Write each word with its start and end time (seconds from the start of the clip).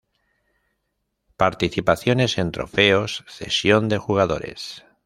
Participaciones 1.37 2.39
en 2.39 2.51
trofeos, 2.51 3.23
cesión 3.27 3.87
de 3.87 3.99
jugadores... 3.99 4.83